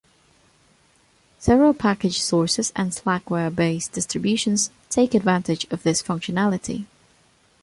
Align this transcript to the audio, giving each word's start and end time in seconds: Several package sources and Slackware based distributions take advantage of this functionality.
Several 1.37 1.75
package 1.75 2.21
sources 2.23 2.71
and 2.75 2.89
Slackware 2.91 3.53
based 3.55 3.91
distributions 3.91 4.71
take 4.89 5.13
advantage 5.13 5.65
of 5.69 5.83
this 5.83 6.01
functionality. 6.01 6.87